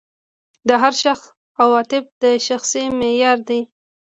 د 0.67 0.69
هر 0.81 0.93
شخص 1.03 1.25
عواطف 1.59 2.03
د 2.21 2.23
تشخیص 2.45 2.75
معیار 2.99 3.37
دي. 3.49 3.61